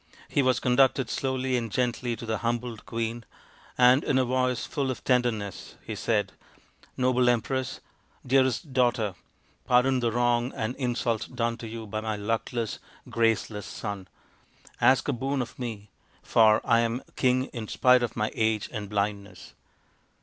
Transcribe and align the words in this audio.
He 0.29 0.41
was 0.41 0.59
conducted 0.59 1.11
slowly 1.11 1.55
and 1.57 1.71
gently 1.71 2.15
to 2.15 2.25
the 2.25 2.39
humbled 2.39 2.87
queen, 2.87 3.23
and 3.77 4.03
in 4.03 4.17
a 4.17 4.25
voice 4.25 4.65
full 4.65 4.89
of 4.89 5.03
tenderness 5.03 5.75
he 5.85 5.93
said," 5.93 6.31
Noble 6.97 7.29
Empress, 7.29 7.81
dearest 8.25 8.73
daughter, 8.73 9.13
pardon 9.67 9.99
the 9.99 10.11
wrong 10.11 10.53
and 10.55 10.75
insult 10.77 11.35
done 11.35 11.55
to 11.57 11.67
you 11.67 11.85
by 11.85 12.01
my 12.01 12.15
luckless, 12.15 12.79
graceless 13.11 13.67
son. 13.67 14.07
Ask 14.81 15.07
a 15.07 15.13
boon 15.13 15.39
of 15.39 15.59
me, 15.59 15.91
for 16.23 16.61
I 16.63 16.79
am 16.79 17.03
king 17.15 17.45
in 17.53 17.67
spite 17.67 18.01
of 18.01 18.15
my 18.15 18.31
age 18.33 18.69
and 18.71 18.89
blindness. 18.89 19.53